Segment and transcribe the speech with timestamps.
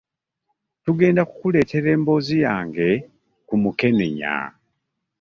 [0.83, 2.89] Tugenda kukuleetera emboozi yange
[3.47, 4.35] ku mukenenya.